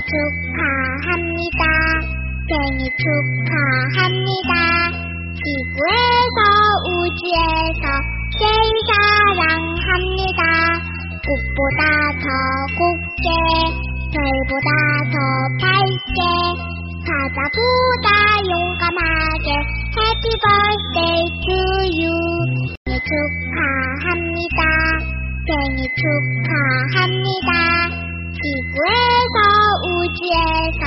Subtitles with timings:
[0.00, 1.62] 축하합니다.
[2.48, 4.52] 생일 축하합니다.
[5.40, 6.38] 지구에서
[6.88, 7.84] 우주에서
[8.38, 10.42] 제일 사랑합니다.
[11.26, 11.80] 꽃보다
[12.18, 12.26] 더
[12.78, 13.26] 곱게
[14.10, 14.68] 별보다
[15.12, 15.16] 더
[15.60, 16.18] 밝게
[17.06, 18.08] 바다보다
[18.50, 19.46] 용감하게
[19.96, 21.46] Happy birthday to
[22.00, 22.14] you
[22.86, 24.60] 생일 축하합니다
[25.46, 27.50] 생일 축하합니다
[28.39, 29.37] 지구에서
[29.85, 30.81] 우주에서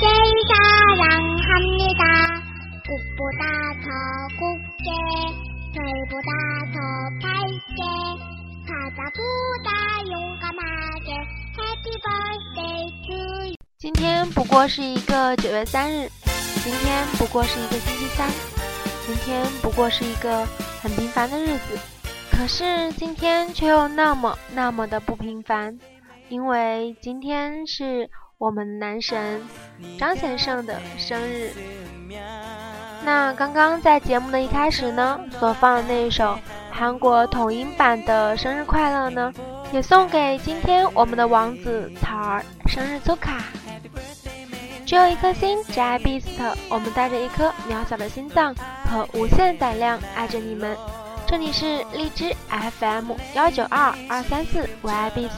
[0.00, 2.02] 제일 사랑합니다
[2.86, 3.42] 꽃보다
[3.82, 3.86] 더
[4.38, 4.88] 곱게
[5.74, 6.30] 별보다
[6.72, 6.76] 더
[7.22, 7.78] 밝게
[8.66, 9.68] 바다보다
[10.12, 11.08] 용감하게
[11.58, 16.08] Happy birthday to you 今天不过是一个九月三日，
[16.64, 18.28] 今天不过是一个星期三，
[19.06, 20.44] 今天不过是一个
[20.82, 21.78] 很平凡的日子，
[22.30, 25.78] 可是今天却又那么那么的不平凡，
[26.33, 29.39] 因为今天是我们男神
[29.99, 31.51] 张先生的生日。
[33.05, 36.35] 那刚刚在节目的一开始呢，所放的那一首
[36.71, 39.31] 韩国统音版的《生日快乐》呢，
[39.71, 43.43] 也送给今天我们的王子草儿生日祝卡。
[44.87, 46.23] 只有一颗心，只爱 Beast。
[46.67, 48.55] 我们带着一颗渺小的心脏
[48.89, 50.75] 和无限胆量，爱着你们。
[51.25, 52.35] 这里是荔枝
[52.79, 55.29] FM 幺九二二三四，我爱 Beast，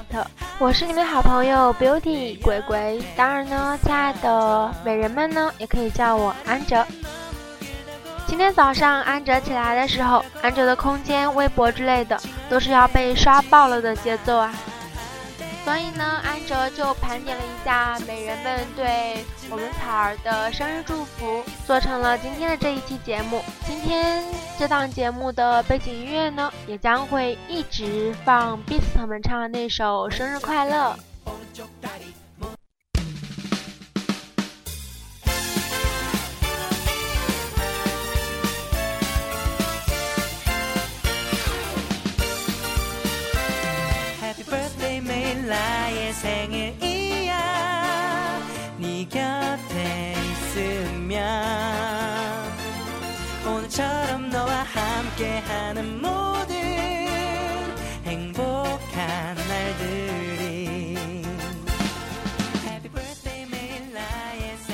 [0.59, 3.02] 我是你们好朋友 Beauty 鬼鬼。
[3.16, 6.86] 当然呢，亲爱的美人们呢，也可以叫我安哲。
[8.28, 12.19] 今天早上安哲起来的时候，安哲的空间、微博之类的
[12.50, 14.53] 都是要被刷爆了的节奏啊。
[15.66, 23.41] 所以呢，安哲就盘点了一下美人们对我们草儿的生日祝福，做成了今天的这一期节目。
[23.66, 24.23] 今天
[24.59, 30.95] 这档节目的背景音乐呢，也将会一直放 Beast 们唱的那首《生日快乐》。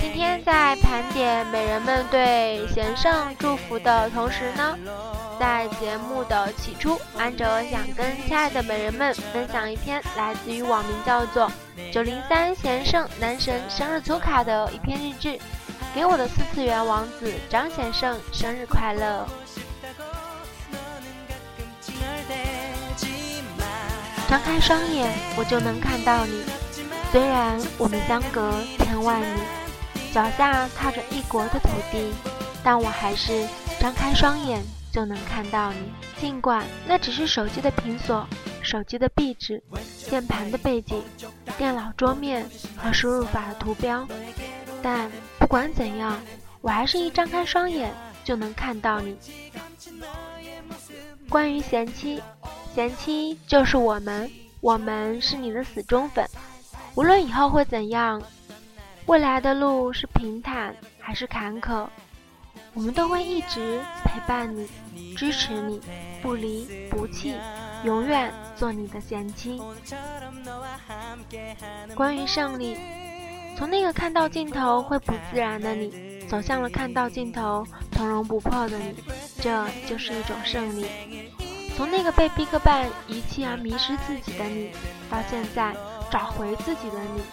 [0.01, 4.77] 今天在盘点美人们对贤圣祝福的同时呢，
[5.39, 11.51] 在节目的起初，安哲想跟亲爱的美人们分享一篇来自于网名叫做
[11.91, 15.39] “九零三贤圣男神生日粗卡”的一篇日志，
[15.93, 19.27] 给我的四次元王子张先生生日快乐。
[24.31, 26.41] 张开双眼，我就能看到你。
[27.11, 29.41] 虽然我们相隔千万里，
[30.13, 32.13] 脚下踏着异国的土地，
[32.63, 33.45] 但我还是
[33.77, 35.91] 张开双眼就能看到你。
[36.17, 38.25] 尽管那只是手机的屏锁、
[38.61, 39.61] 手机的壁纸、
[40.09, 41.03] 键盘的背景、
[41.57, 44.07] 电脑桌面和输入法的图标，
[44.81, 46.17] 但不管怎样，
[46.61, 47.93] 我还是一张开双眼
[48.23, 49.17] 就能看到你。
[51.27, 52.21] 关于贤妻。
[52.73, 56.25] 贤妻就是我们，我们是你的死忠粉。
[56.95, 58.21] 无论以后会怎样，
[59.07, 61.85] 未来的路是平坦还是坎坷，
[62.73, 65.81] 我们都会一直陪伴你，支持你，
[66.21, 67.35] 不离不弃，
[67.83, 69.61] 永远做你的贤妻。
[71.93, 72.77] 关于胜利，
[73.57, 78.95] 从那个看到尽头会不自然的你，走向了看到尽头从容不迫的你，
[79.41, 80.85] 这就是一种胜利。
[81.75, 84.71] 从那个被 BigBang 遗弃而迷失自己的你，
[85.09, 85.75] 到现在
[86.11, 87.23] 找回自己的你，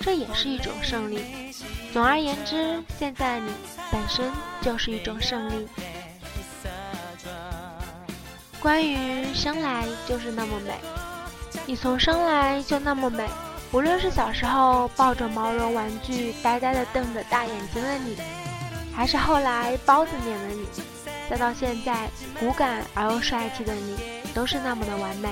[0.00, 1.52] 这也是一种胜利。
[1.92, 3.52] 总而言之，现在你
[3.90, 4.30] 本身
[4.62, 5.68] 就是一种胜利。
[8.60, 10.74] 关于生来就是那么美，
[11.66, 13.28] 你从生来就那么美。
[13.70, 18.16] 无论是小时候抱着毛绒玩具呆呆地瞪着大眼睛的你，
[18.94, 20.66] 还是后来包子脸的你。
[21.28, 22.08] 再到现在，
[22.40, 23.96] 骨感而又帅气的你，
[24.34, 25.28] 都是那么的完美，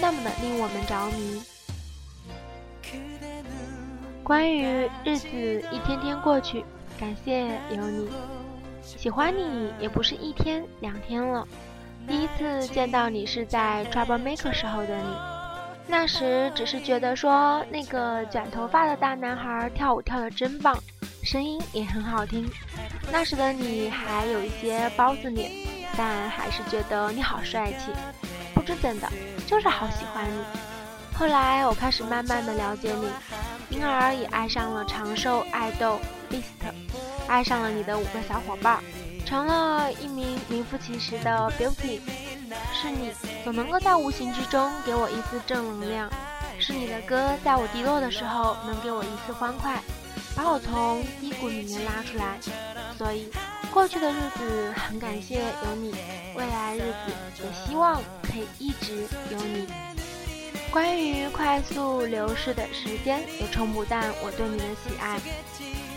[0.00, 1.42] 那么的令我们着迷。
[4.24, 5.28] 关于日子
[5.70, 6.64] 一天天过去，
[6.98, 8.08] 感谢有你，
[8.82, 11.46] 喜欢你也不是一天两天了。
[12.06, 15.14] 第一次见到你是在 Trouble Maker 时候的你，
[15.86, 20.74] 那时只是觉得说那个卷头发的大男孩跳舞跳得真棒。
[21.28, 22.50] 声音也很好听，
[23.12, 25.52] 那时的你还有一些包子脸，
[25.94, 27.92] 但还是觉得你好帅气。
[28.54, 29.06] 不知怎的，
[29.46, 30.42] 就是好喜欢你。
[31.14, 36.72] 后来我开始慢慢的了解你，因而也爱上了长寿爱豆 Beast，
[37.28, 38.82] 爱上了你的五个小伙伴，
[39.26, 42.00] 成了一名名副其实的 Beauty。
[42.72, 43.12] 是你
[43.44, 46.10] 总能够在无形之中给我一丝正能量，
[46.58, 49.78] 是你的歌在我低落的时候能给我一丝欢快，
[50.38, 52.38] 把我从低谷里面拉出来。
[52.96, 53.28] 所以，
[53.72, 55.92] 过去的日子很感谢有你，
[56.36, 57.12] 未来日子
[57.42, 59.66] 也希望可以一直有你。
[60.70, 65.18] 关于快速流逝的时间，也冲不淡我对你的喜爱。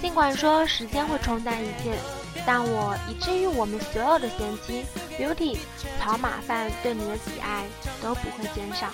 [0.02, 1.96] 尽管说时间会冲淡一切，
[2.44, 4.84] 但我以至于我们所有的贤妻
[5.20, 5.60] Beauty、
[6.00, 7.66] 草马饭对你的喜爱
[8.02, 8.88] 都不会减少，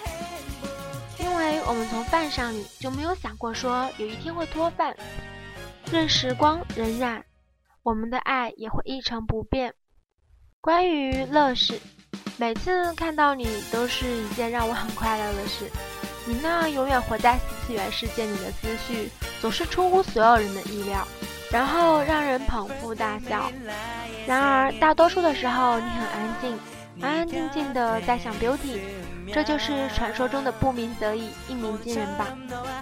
[1.19, 4.93] 因为我们从饭上你就没有想过说有一天会脱饭。
[5.91, 7.21] 任时光荏苒。
[7.83, 9.73] 我们的爱也会一成不变。
[10.59, 11.79] 关于乐事，
[12.37, 15.71] 每次看到你都是一件让我很快乐的事。
[16.25, 21.07] 你那永远活在四次元世界里的思绪，总是出乎所有人的意料，
[21.49, 23.49] 然后让人捧腹大笑。
[24.27, 26.59] 然而大多数的时候，你很安静，
[26.99, 28.81] 安安静静的在想 Beauty。
[29.33, 32.27] 这就是传说中的不鸣则已，一鸣惊人吧？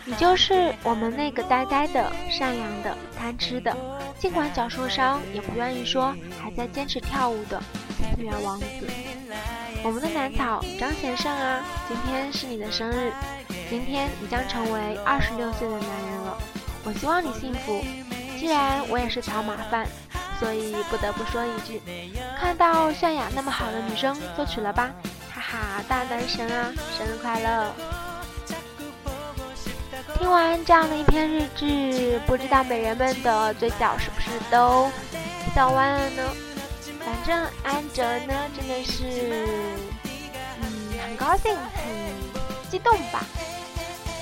[0.06, 3.76] 你就是我们那个呆呆的、善良的、贪吃的，
[4.20, 7.62] 尽管脚受伤也不愿意说，还在坚持跳舞的
[8.16, 8.66] 四元王子。
[9.84, 13.12] 我们的南草张先生啊，今天是你的生日，
[13.70, 16.38] 今天你将成为二十六岁的男人了。
[16.84, 17.84] 我希望你幸福。
[18.38, 19.88] 既然我也是草马饭，
[20.40, 21.82] 所以不得不说一句：
[22.38, 24.92] 看到泫雅那么好的女生，就娶了吧。
[25.56, 27.74] 啊，大男神啊，生日快乐！
[30.20, 34.92] 听完这样的一篇日志，不知道美人们的嘴角是不是都
[35.56, 36.24] 笑弯了呢？
[37.00, 39.48] 反正安哲呢，真的是，
[40.62, 43.24] 嗯，很高兴，很激动吧。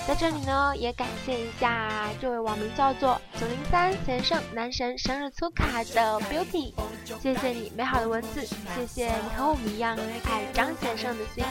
[0.05, 6.73] 在这里呢，也感谢一下这位网名叫做九零三先生男神生日粗卡的 Beauty，
[7.21, 11.43] 谢谢你美好的文字，谢谢你和我们一样爱张先生的心。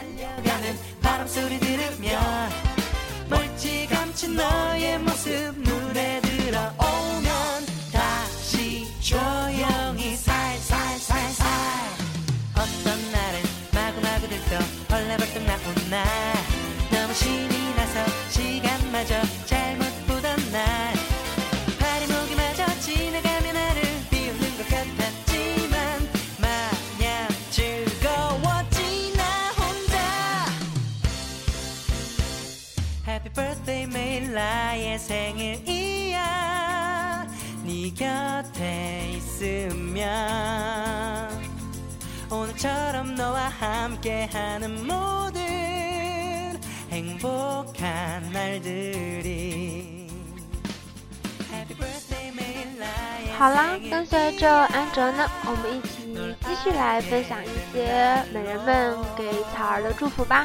[53.38, 56.14] 好啦，跟随着安哲呢，我们一起
[56.46, 60.44] 继续来分享一些美人们给草儿的祝福吧。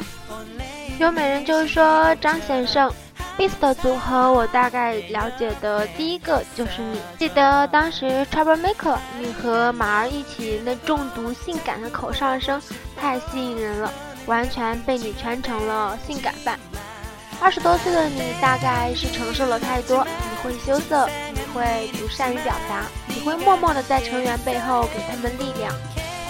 [1.00, 2.92] 有美人就说张先生。
[3.38, 7.00] Beast 的组合，我大概了解的第一个就是你。
[7.20, 12.60] 记得当时 Trouble Maker，你和马儿一起那中毒性感的口哨声
[13.00, 13.94] 太吸引人了，
[14.26, 16.60] 完全被你圈成了性感范。
[17.40, 20.04] 二十多岁的你，大概是承受了太多。
[20.04, 25.72] 你会羞涩，你会不善于表达，你会默默的在成员背后给他们力量，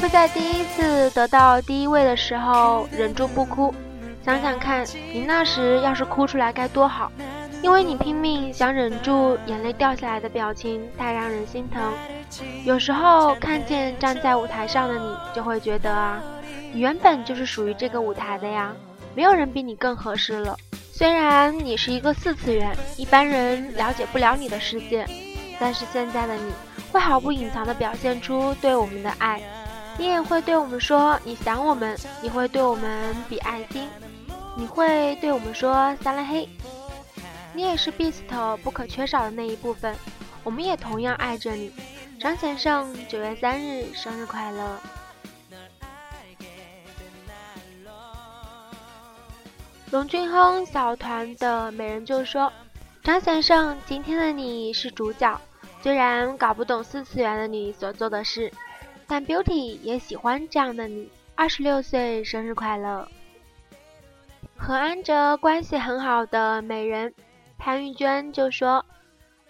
[0.01, 3.73] 会在第一次得到第一位的时候忍住不哭。
[4.27, 7.09] 想想看，你那时要是哭出来该多好，
[7.63, 11.81] 因为你拼命想忍住眼泪掉下来的表情，太让人心疼。
[12.65, 16.21] 有时候看见站在舞台上的你，就会觉得啊，
[16.73, 18.73] 你原本就是属于这个舞台的呀，
[19.15, 20.57] 没有人比你更合适了。
[20.91, 25.05] 虽然你是一个四次元，一般人了解不了你的世界，
[25.57, 26.51] 但是现在的你
[26.91, 29.41] 会毫不隐藏地表现出对我们的爱，
[29.97, 33.87] 你也会对我们说你想我们，你会对我们比爱心。
[34.57, 36.49] 你会对我们说“撒拉嘿”，
[37.53, 39.95] 你也是 Beast 不可缺少的那一部分，
[40.43, 41.71] 我们也同样爱着你，
[42.19, 44.79] 张先生，九月三日生日快乐！
[49.91, 52.51] 龙俊亨小团的美人就说
[53.03, 55.39] ：“张先生，今天的你是主角，
[55.83, 58.51] 虽然搞不懂四次元的你所做的事，
[59.05, 61.11] 但 Beauty 也喜欢这样的你。
[61.35, 63.07] 二十六岁生日快乐！”
[64.57, 67.13] 和安哲关系很好的美人
[67.57, 68.83] 潘玉娟就说：“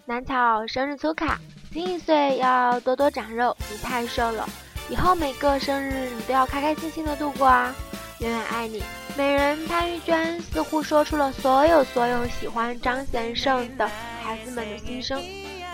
[0.06, 1.40] 南草生日粗卡，
[1.72, 4.48] 新一岁要多多长肉，你太瘦了，
[4.90, 7.74] 以后每个生日你都要开开心心的度过啊！
[8.20, 8.84] 永远爱你，
[9.18, 13.88] 美人潘玉娟似乎说出了所有所有喜欢张贤胜的
[14.22, 15.22] 孩子们的心声，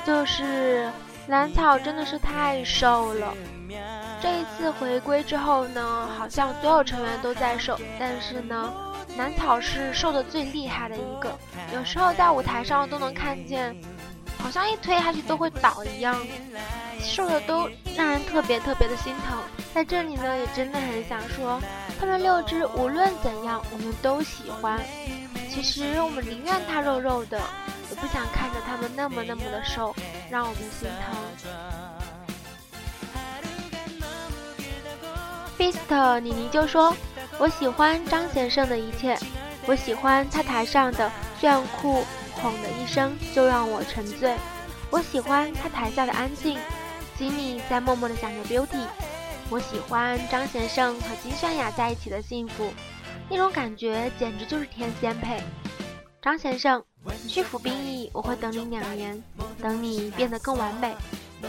[0.05, 0.89] 就是
[1.27, 3.33] 兰草真的是太瘦了。
[4.21, 8.73] 这一次回归之后呢，好像所有成员都在瘦，但是呢，
[9.15, 11.37] 南草是瘦的最厉害的一个，
[11.73, 13.75] 有时候在舞台上都能看见，
[14.37, 16.15] 好像一推下去都会倒一样，
[16.99, 19.37] 瘦的都让人特别特别的心疼。
[19.73, 21.61] 在这里呢，也真的很想说，
[21.99, 24.79] 他们六只无论怎样，我们都喜欢。
[25.49, 27.39] 其实我们宁愿他肉肉的，
[27.89, 29.95] 也不想看着他们那么那么的瘦，
[30.29, 31.15] 让我们心疼。
[35.55, 36.95] Beast 妮妮就说
[37.39, 39.17] ：“我喜欢张先生的一切，
[39.65, 42.03] 我喜欢他台上的炫酷
[42.35, 44.35] 哄的一声就让我沉醉，
[44.89, 46.57] 我喜欢他台下的安静，
[47.17, 48.85] 吉米在默默的想着 Beauty，
[49.49, 52.71] 我喜欢张先生和金宣雅在一起的幸福，
[53.29, 55.41] 那种感觉简直就是天仙配。
[56.21, 56.83] 张先生，
[57.27, 59.21] 去服兵役，我会等你两年，
[59.61, 60.95] 等你变得更完美。”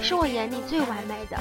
[0.03, 1.39] 是我眼里最完美的，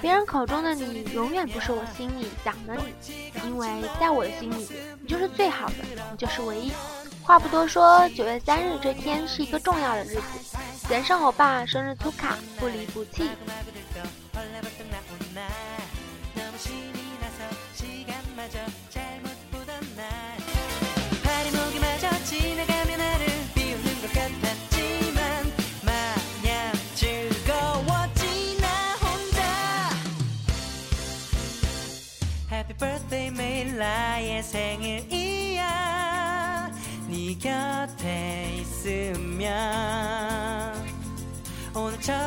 [0.00, 3.12] 别人口中的你永远不是我心里想的你，
[3.44, 4.68] 因为在我的心里，
[5.00, 5.74] 你就是最好的，
[6.12, 6.70] 你就是唯一。
[7.20, 10.22] 话不多说，九月三日这天是一个重要的日子，
[10.86, 13.28] 贤胜欧巴生日粗卡，不离不弃。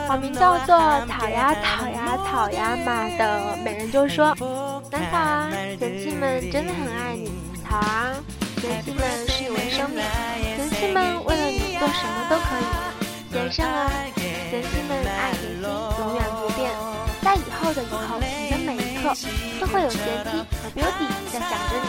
[0.09, 0.75] 网名叫做
[1.07, 4.35] “讨呀讨呀讨呀嘛”的美人就说
[4.89, 7.31] ：“南草啊，贤妻们真的很爱你，
[7.63, 8.15] 草啊，
[8.61, 10.03] 贤妻们视你为生命，
[10.57, 12.63] 贤妻们为了你做什么都可以。
[13.31, 15.69] 贤胜啊，贤妻们爱的心
[15.99, 16.71] 永远不变，
[17.21, 18.72] 在以后的以后，你的每
[19.59, 20.31] 都会有贤妻
[20.61, 21.85] 和 Beauty 在想着你，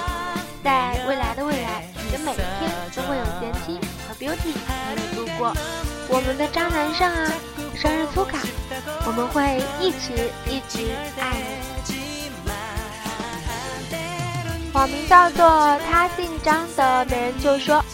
[0.64, 3.78] 在未来的未来，你的每一天都会有贤妻
[4.08, 5.52] 和 Beauty 陪你度过。
[6.08, 7.32] 我们的渣男胜啊！”
[7.74, 8.38] 生日粗卡，
[9.06, 10.90] 我们会一直一直
[11.20, 11.94] 爱你。
[14.72, 17.84] 网名叫做他姓张的美人就说：“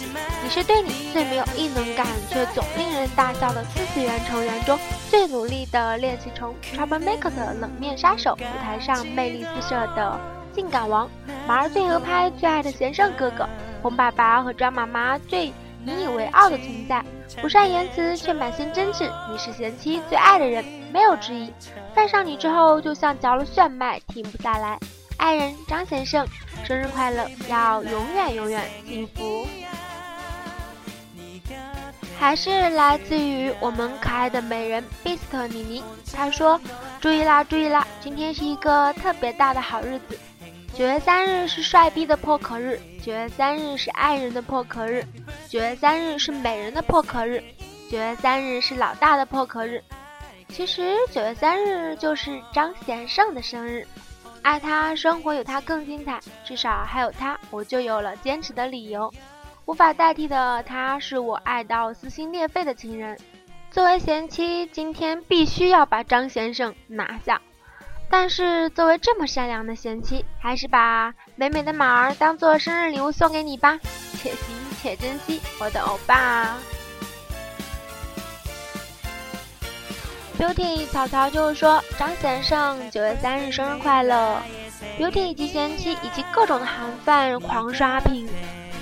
[0.51, 4.79] 是对你最没有异能感却总令人大笑的四次元成员中
[5.09, 10.21] 最努力的练习虫，Trouble Maker 的冷面杀手，舞台上魅力四射的
[10.55, 11.09] 性感王，
[11.47, 13.49] 马儿最合拍最爱的贤胜哥哥，
[13.81, 15.53] 红爸爸和张妈妈最。”
[15.87, 17.03] 引以为傲的存在，
[17.41, 19.11] 不善言辞却满心真挚。
[19.33, 21.51] 你是贤妻最爱的人，没有之一。
[21.95, 24.79] 犯上你之后，就像嚼了炫迈，停不下来。
[25.17, 26.27] 爱人张先生，
[26.65, 29.47] 生日快乐，要永远永远幸福。
[32.21, 36.61] 还是来自于我们可爱的美人 Beast 妮妮，她说
[37.01, 40.19] ：“注意啦，注意啦，今天是一个特别大的好日子。
[40.75, 45.03] 九月三日是帅逼的破壳日，九月三日是爱人的破壳日。”
[45.49, 47.43] 九月三日是美人的破壳日，
[47.91, 49.83] 九月三日是老大的破壳日。
[50.51, 53.87] 其实九月三日就是张贤胜的生日，
[54.43, 56.21] 爱他，生活有他更精彩。
[56.45, 59.11] 至少还有他，我就有了坚持的理由。
[59.71, 63.17] 无法代替的他，是我爱到撕心裂肺的情人。
[63.71, 67.41] 作为贤妻，今天必须要把张先生拿下。
[68.11, 73.79] 但是作为这么善良的贤妻，还是把美美的马儿当做生日礼物送给你吧，
[74.21, 74.57] 且行。
[74.83, 76.57] 且珍惜我的欧巴。
[80.37, 84.43] Beauty 草草就是说：“张先生九月三日生日快乐
[84.99, 88.27] ！”Beauty 以及贤妻以及各种的韩范狂刷屏，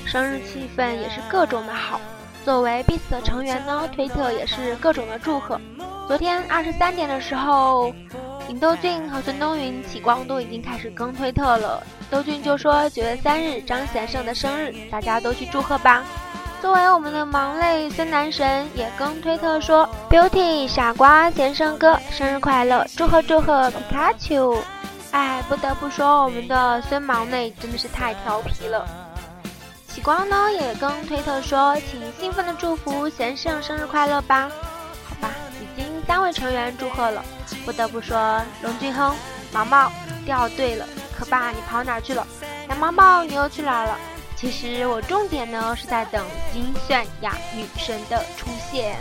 [0.09, 2.00] 生日气氛也是各种的好。
[2.45, 5.61] 作为 BTS 的成员呢，推特也是各种的祝贺。
[6.07, 7.93] 昨天二十三点的时候。
[8.49, 11.83] 尹斗俊和孙东云、启光都已经开始更推特了。
[12.11, 16.03] 斗俊就说：“九月三日张贤胜的生日，大家都去祝贺吧。”
[16.62, 24.57] 作为我们的盲泪孙男神也更推特说：“Beauty 傻瓜先生哥生日快乐，祝贺祝贺皮卡丘！”
[25.12, 28.88] 哎，不得不说，我们的孙盲泪真的是太调皮了。
[29.88, 34.49] 启光呢也跟推特说：“请兴奋的祝福贤胜生日快乐吧。”
[35.09, 35.30] 好吧，
[35.61, 37.25] 已经三位成员祝贺了。
[37.64, 39.14] 不得不说，龙俊亨、
[39.52, 39.90] 毛毛
[40.25, 40.87] 掉队了。
[41.18, 42.26] 可爸，你跑哪去了？
[42.68, 43.99] 蓝毛毛，你又去哪了？
[44.37, 48.99] 其实我重点呢是在等金泫雅女神的出现。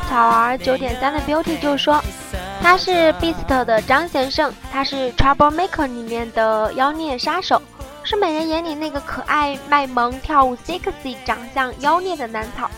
[0.00, 2.02] 草儿九点三的 Beauty 就说，
[2.62, 7.60] 他是 Beast 的张先生，他是 Trouble Maker 里面的妖孽杀手，
[8.04, 12.70] 是美人眼里那个可爱卖萌、跳舞 sexy、长相妖孽的男草。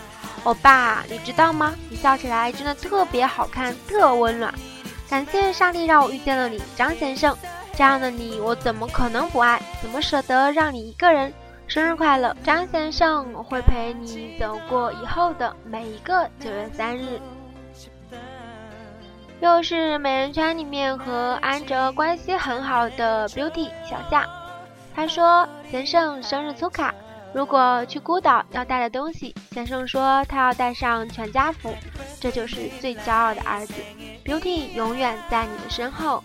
[0.43, 1.73] 欧巴，你知道吗？
[1.89, 4.53] 你笑起来真的特别好看，特温暖。
[5.09, 7.37] 感谢上帝让我遇见了你，张先生。
[7.73, 9.61] 这样的你，我怎么可能不爱？
[9.81, 11.33] 怎么舍得让你一个人？
[11.71, 13.33] 生日快乐，张先生！
[13.45, 17.17] 会陪你走过以后的每一个九月三日。
[19.39, 24.27] 又是美人圈里面和安哲关系很好的 Beauty 小夏，
[24.93, 26.93] 他说：“先生生日粗卡。”
[27.33, 31.73] 如果去孤岛要带的东西，先生说他要带上全家福，
[32.19, 33.75] 这就是最骄傲的儿子。
[34.25, 36.21] Beauty 永远在你的身后。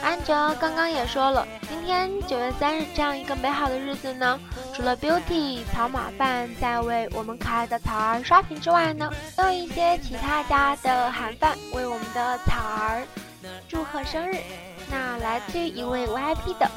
[0.00, 4.38] 安哲刚刚也说了，今天九月三日这样一个美好的日子呢，
[4.74, 13.02] 除了 Beauty 草马饭在为我们可爱的草儿刷屏之外呢，都有一些其他家的韩饭为我们的草儿
[13.68, 14.36] 祝贺生日。
[14.90, 16.70] 那来自于一位 VIP 的，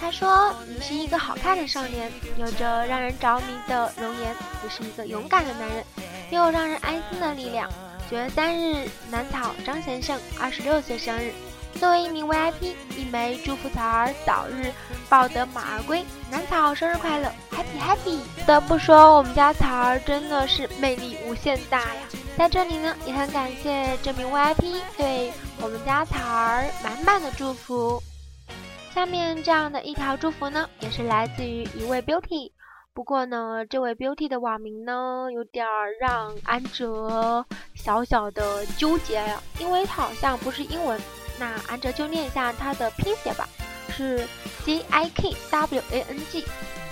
[0.00, 5.84] 他说：“你是一个好看的少年，有着让人着迷的容颜，你是一个勇敢的男人，
[6.30, 7.68] 又让人安心的力量。”
[8.10, 11.32] 九月三日，南草张先生二十六岁生日，
[11.78, 14.72] 作为一名 VIP，一枚祝福草儿早日
[15.08, 16.04] 抱得马儿归。
[16.30, 18.20] 南草生日快乐，Happy Happy！
[18.40, 22.02] 不得不说，我们家草儿真的是魅力无限大呀。
[22.36, 28.02] 在这里呢，也很感谢这名 VIP 对我们家草儿满满的祝福。
[28.94, 32.52] 下面这样的一条祝福呢，也是来自于一位 Beauty。
[32.92, 35.66] 不过呢，这位 Beauty 的网名呢，有点
[36.00, 41.00] 让安哲小小的纠结呀，因为它好像不是英文。
[41.38, 43.48] 那安哲就念一下它的拼写吧，
[43.90, 44.26] 是
[44.64, 46.44] J I K W A N G。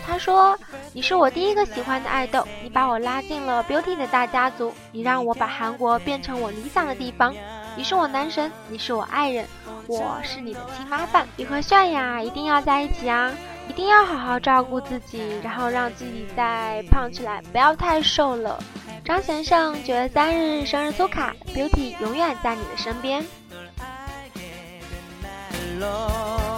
[0.04, 0.58] 他说
[0.92, 7.32] ：“你是我第一个喜欢的爱豆，你把我拉进了 Beauty 的大家族，你让我把韩国变成我理想的地方。
[7.76, 9.46] 你是我男神，你是我爱人，
[9.86, 11.28] 我是你的亲妈饭。
[11.36, 13.32] 你和泫雅一定要在一起啊，
[13.68, 18.58] 一定要好好照顾自己，然后让自己再胖起来，不要太瘦了。”
[19.04, 23.24] 张先生九月三日生日苏卡，Beauty 永远在你的身边。
[25.82, 26.51] 下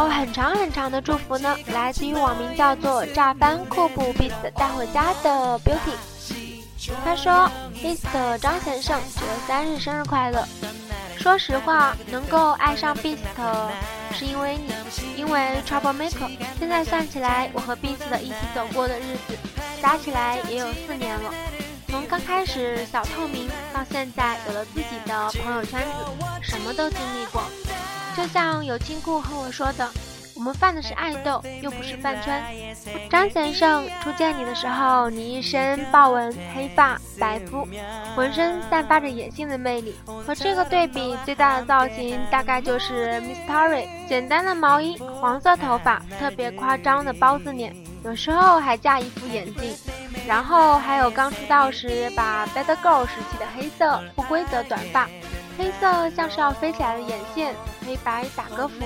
[0.00, 5.92] 有很长很长的祝福呢，来自于网名叫做“炸翻酷布 Beast 带回家的 Beauty”。
[7.04, 10.42] 他说：“Beast 张先生九月三日生日快乐。
[11.18, 13.18] 说实话，能够爱上 Beast
[14.12, 14.72] 是因为你，
[15.16, 16.30] 因为 Trouble Maker。
[16.58, 19.36] 现在算起来，我和 Beast 一起走过的日子，
[19.82, 21.30] 加起来也有四年了。
[21.88, 25.88] 从刚开始小透明，到现在有了自己的朋友圈子，
[26.40, 27.42] 什么都经历过。”
[28.16, 29.88] 就像有亲故和我说的，
[30.34, 32.42] 我们犯的是爱豆，又不是饭圈。
[33.08, 37.66] 张先生初见你的时候，你一身豹纹黑发白肤，
[38.16, 39.94] 浑身散发着野性的魅力。
[40.26, 49.74] 和这个对比最大的造型，大概就是 Mystery，简单的毛衣，黄色头发，特别夸张的包子脸，有时候还架一副眼镜，
[50.26, 55.08] 然后还有刚出道时把 Bad Girl 时期的黑色不规则短发。
[55.60, 57.54] 黑色像是要飞起来的眼线，
[57.86, 58.76] 黑白打歌服，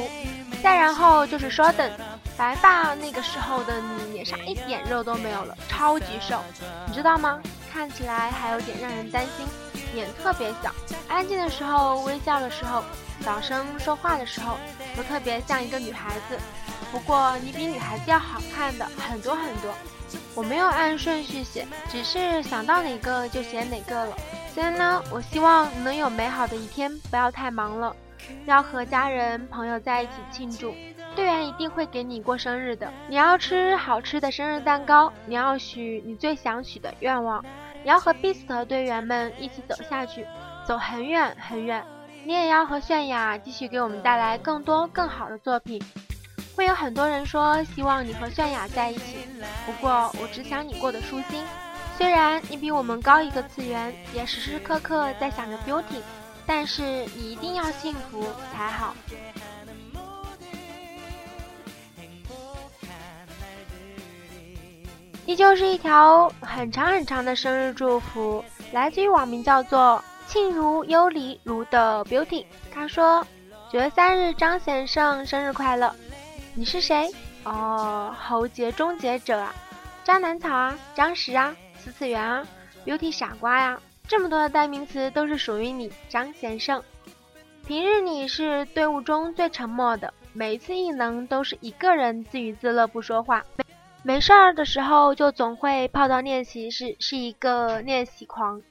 [0.61, 1.93] 再然后就是 Shorten，
[2.37, 6.41] 白发那个时候的你脸上一点肉都没有了，超级瘦，
[6.89, 7.41] 你知道吗？
[7.73, 9.47] 看起来还有点让人担心，
[9.95, 10.75] 脸特别小，
[11.07, 12.83] 安静的时候微笑的时候，
[13.21, 14.59] 小声说话的时候，
[14.97, 16.37] 都特别像一个女孩子。
[16.91, 19.73] 不过你比女孩子要好看的很多很多。
[20.35, 24.17] 我没有按顺序写，只是想到哪个就写哪个了。
[24.55, 27.95] 所以呢，我希望能有美好的一天，不要太忙了，
[28.47, 30.73] 要和家人朋友在一起庆祝。
[31.17, 37.45] 队员一定会给你过生日的，你要吃好吃的生日蛋糕，你要许你最想许的愿望，
[37.83, 40.25] 你要和 Beast 队员们一起走下去，
[40.65, 41.85] 走很远很远。
[42.25, 45.83] 你也要和泫雅继续给我们带来更多更好的作品。
[46.57, 49.19] 会有很多人说希望你和泫雅在一起，
[49.67, 51.45] 不过我只想你过得舒心。
[51.97, 56.03] 虽然你比我们高一个次元，也时时刻刻在想着 Beauty，
[56.45, 56.83] 但是
[57.17, 58.95] 你一定要幸福才好。
[65.27, 72.45] 依旧是一条很长很长的生日祝福，来自于网名叫做“庆如优离如”的 Beauty。
[72.71, 73.27] 他说
[73.73, 75.95] ：“九月三日，张先生生日快乐！
[76.55, 77.11] 你是谁？
[77.45, 79.55] 哦，喉结终结者啊，
[80.05, 82.47] 渣男草啊，张石啊，四次元啊
[82.87, 86.83] ，Beauty 傻瓜呀，这么多的代名词都是属于你，张先生。
[87.67, 93.45] 平日你是队伍中最沉默的，每一次异能都是一个人自娱自乐不说话。”
[94.03, 98.63] 没事儿的时候就总会泡到练习室，是一个练习狂。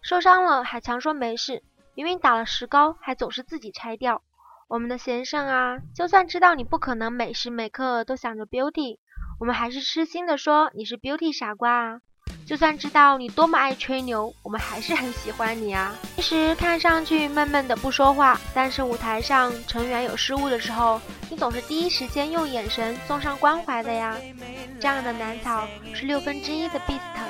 [0.00, 1.62] 受伤了还强说没事，
[1.94, 4.22] 明明打了石膏还总是自己拆掉。
[4.66, 8.96] 我们的先生啊，就算知道你不可能每时每刻都想着 beauty，
[9.38, 12.00] 我们还是痴心的说你是 beauty 傻瓜啊。
[12.44, 15.94] 就算知道你多么爱吹牛，我们还是很喜欢你啊。
[16.16, 21.00] 其实看上去闷闷的不说话，但是舞台上成员有失误的时候，
[21.30, 24.16] 你总是第一时间用眼神送上关怀的呀。
[24.80, 27.24] 这样的男草是六分之一的 beast 呀，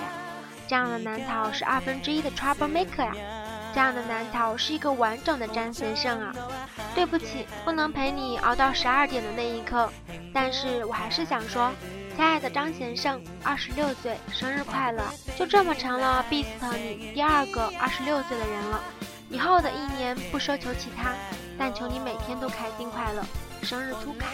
[0.66, 3.14] 这样的男草是二分之一的 trouble maker 呀，
[3.74, 6.34] 这样的男草是一个完整的张先生啊。
[6.94, 9.90] 对不起，不能陪你熬到十二点的那一刻，
[10.34, 11.70] 但是我还是想说。
[12.14, 15.02] 亲爱的张先生，二十六岁，生日快乐！
[15.36, 16.46] 就这么成了 Beast
[16.76, 18.80] 你第二个二十六岁的人了。
[19.30, 21.14] 以后的一年不奢求其他，
[21.58, 23.24] 但求你每天都开心快乐。
[23.62, 24.26] 生日粗卡。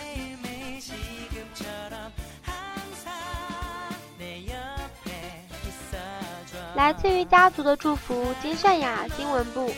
[6.74, 9.72] 来自于家族的祝福，金善雅新闻部。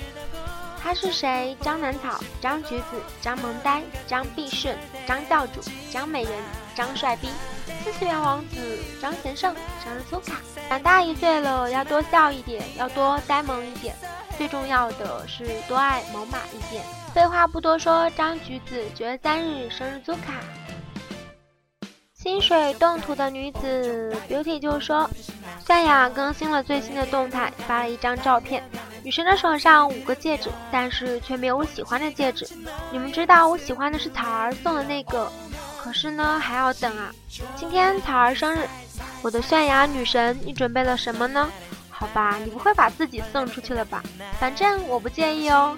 [0.83, 1.55] 他是谁？
[1.61, 2.85] 张南草、张橘子、
[3.21, 4.75] 张萌呆、张必顺、
[5.07, 5.61] 张教主、
[5.93, 6.33] 张美人、
[6.75, 7.29] 张帅逼。
[7.83, 10.37] 四次元王子张贤胜生日粗卡，
[10.69, 13.95] 长大一岁了，要多笑一点，要多呆萌一点，
[14.37, 16.85] 最重要的是多爱猛犸一点。
[17.15, 20.35] 废话不多说，张橘子九月三日生日粗卡。
[22.15, 25.09] 清水动图的女子 Beauty 就说，
[25.67, 28.63] 夏雅更新了最新的动态，发了一张照片，
[29.03, 32.47] 女神的手上五个戒指，但是却没有我喜欢的戒指。
[32.93, 35.33] 你们知道我喜欢的是草儿送的那个。
[35.83, 37.11] 可是呢，还要等啊！
[37.57, 38.69] 今天草儿生日，
[39.23, 41.51] 我的泫雅女神，你准备了什么呢？
[41.89, 44.03] 好吧，你不会把自己送出去了吧？
[44.39, 45.75] 反正我不介意哦。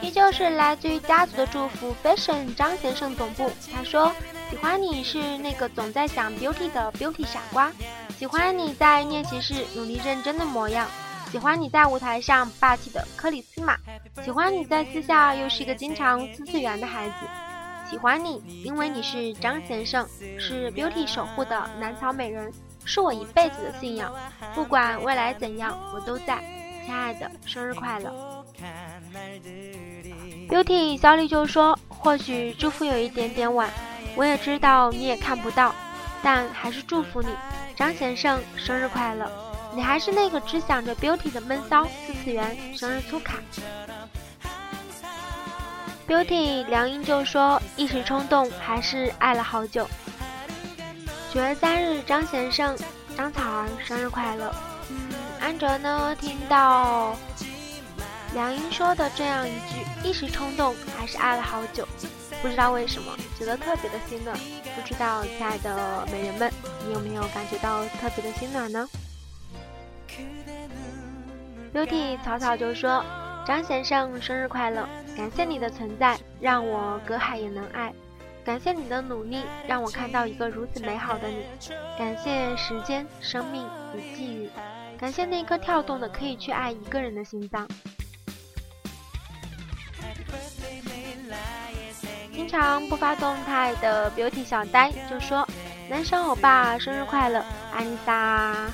[0.00, 4.10] 依旧是来自于家族的祝福，Fashion 张先生总部，他说
[4.50, 7.70] 喜欢你是那个总在想 beauty 的 beauty 傻瓜，
[8.18, 10.88] 喜欢你在练习室努力认真的模样，
[11.30, 13.76] 喜欢你在舞台上霸气的克里斯玛，
[14.24, 17.14] 喜欢你在私下又是一个经常四次元的孩子。
[17.92, 22.50] 喜欢你，因为你是张先生，是 Beauty 守护的南草美人，
[22.86, 24.10] 是我一辈子的信仰。
[24.54, 26.42] 不管未来怎样，我都在。
[26.86, 28.44] 亲爱的，生日快乐
[30.48, 33.68] ！Beauty 小李就说：“或许祝福有一点点晚，
[34.16, 35.74] 我也知道你也看不到，
[36.22, 37.28] 但还是祝福你，
[37.76, 39.30] 张先生，生日快乐！
[39.74, 43.34] 你还是那个只想着 Beauty 的闷骚四次元，生日粗卡。”
[46.06, 49.88] Beauty 梁英就说：“一时冲动，还是爱了好久。”
[51.32, 52.76] 九月三日，张先生、
[53.16, 54.52] 张草儿生日快乐。
[54.90, 55.08] 嗯，
[55.40, 56.14] 安哲呢？
[56.20, 57.16] 听到
[58.34, 61.86] 梁英说的这样一句“一时冲动，还是爱了好久”，
[62.42, 64.36] 不知道为什么觉得特别的心暖。
[64.74, 66.52] 不知道亲爱的美人们，
[66.86, 68.88] 你有没有感觉到特别的心暖呢
[71.72, 73.04] ？Beauty 草草就说。
[73.44, 74.88] 张先生生日快乐！
[75.16, 77.92] 感谢你的存在，让我隔海也能爱；
[78.44, 81.44] 感谢你的努力，让我看到一个如此美好的你；
[81.98, 84.48] 感谢时间、生命与际遇；
[84.98, 87.68] 感谢那颗跳动的可以去爱一个人的心脏。
[92.32, 95.46] 经常不发动态的 Beauty 小呆就说
[95.88, 98.66] ：“男神欧巴生日快乐，爱你撒。”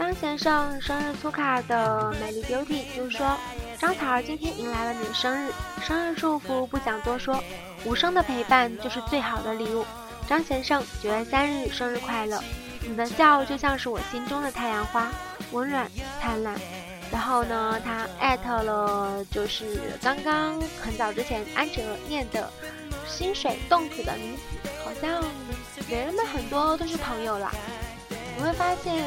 [0.00, 3.36] 张先生生日粗卡的美丽 Beauty 就说
[3.78, 7.38] ：“张彩儿今天迎来了你的生日，生日祝福不想多说，
[7.84, 9.84] 无声的陪伴就是最好的礼物。
[10.26, 12.42] 张先生，九月三日生日快乐！
[12.80, 15.10] 你的笑就像是我心中的太阳花，
[15.52, 15.86] 温暖
[16.18, 16.58] 灿烂。
[17.12, 22.50] 然后呢，他艾特了就是刚刚很早之前安哲念的
[23.06, 25.22] 心水冻土的女子，好像
[25.90, 27.52] 美人们很多都是朋友啦。
[28.38, 29.04] 你会发现，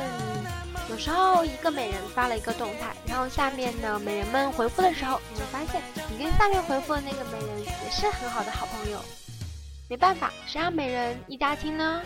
[0.90, 9.00] 有时候一个美人发了一个动态，然后下面的美人们回复的时候，你会发现你跟下面回复的那个美人也是很好的好朋友。
[9.90, 12.02] 没办法，谁让美人一家亲呢？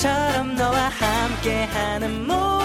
[0.00, 2.59] 처럼 너와 함께하는 모든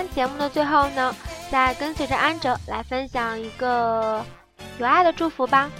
[0.00, 1.14] 天节目的最后呢，
[1.50, 4.24] 再跟随着安哲来分享一个
[4.78, 5.70] 有爱的祝福吧。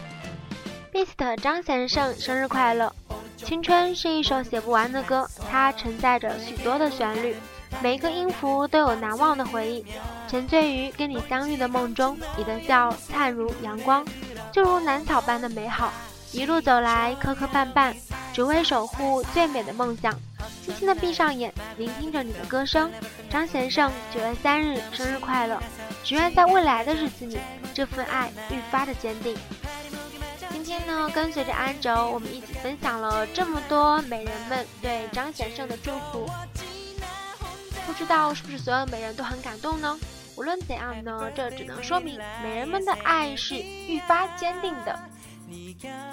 [0.93, 2.93] Beast 张先生生日快乐！
[3.39, 7.35] 青春是一首写不完的歌，它承载着许多的旋律，
[7.81, 9.87] 每一个音符都有难忘的回忆。
[10.29, 14.05] 沉醉于跟你相遇的梦中，你的笑灿如阳光，
[14.53, 15.91] 就如兰草般的美好。
[16.33, 17.95] 一路走来，磕磕绊绊，
[18.35, 20.13] 只为守护最美的梦想。
[20.63, 22.91] 轻轻的闭上眼，聆听着你的歌声。
[23.31, 25.57] 张先生，九月三日生日快乐！
[26.03, 27.39] 只愿在未来的日子里，
[27.73, 29.37] 这份爱愈发的坚定。
[30.51, 36.29] 今天呢，跟随着安轴，我们一起分享了这么多美人们对张先生的祝福。
[37.87, 39.97] 不知道是不是所有美人都很感动呢？
[40.37, 44.99] 无论怎样呢，这只能说明美人们的爱是愈发坚定的。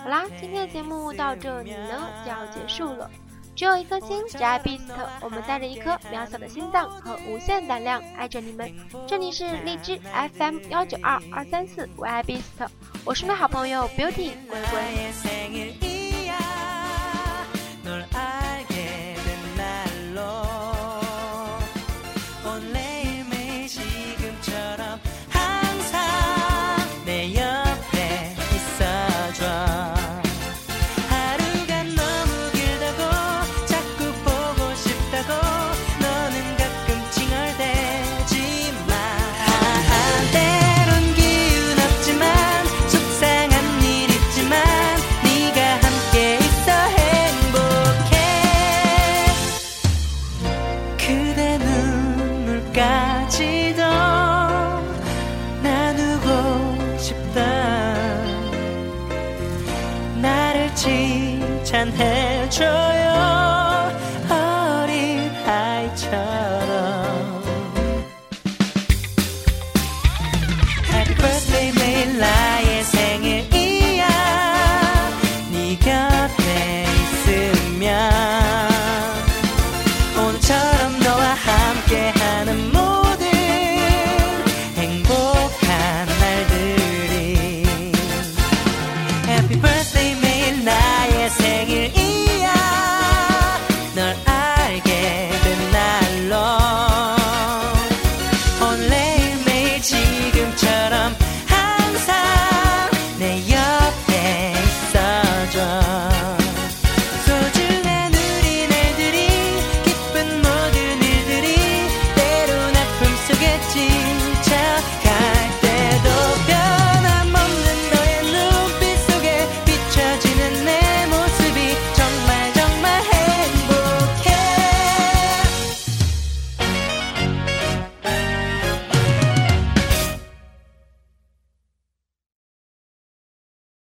[0.04, 3.10] 好啦，今天的节目到这里呢就要结束了。
[3.58, 4.84] 只有一颗心，只爱 Beast。
[5.20, 8.72] 我们带着一颗渺小的心脏和无限胆量，爱着你们。
[9.08, 10.00] 这里是荔枝
[10.38, 12.70] FM 幺九二二三四，我爱 Beast，
[13.04, 15.87] 我是你的好朋友 Beauty 龟龟。